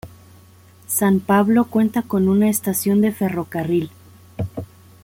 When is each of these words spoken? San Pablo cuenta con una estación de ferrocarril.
San 0.87 1.19
Pablo 1.19 1.65
cuenta 1.65 2.01
con 2.01 2.27
una 2.27 2.49
estación 2.49 3.01
de 3.01 3.11
ferrocarril. 3.11 3.91